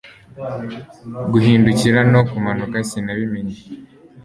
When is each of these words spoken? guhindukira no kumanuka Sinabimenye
guhindukira 1.31 1.99
no 2.13 2.21
kumanuka 2.29 2.77
Sinabimenye 2.89 3.55